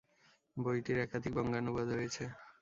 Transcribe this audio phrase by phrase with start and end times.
[0.57, 2.23] বইটির একাধিক বঙ্গানুবাদ হয়েছে।